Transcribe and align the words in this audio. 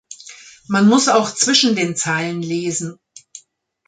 Man 0.67 0.87
muss 0.87 1.09
auch 1.09 1.29
zwischen 1.31 1.75
den 1.75 1.95
Zeilen 1.95 2.41
lesen. 2.41 2.97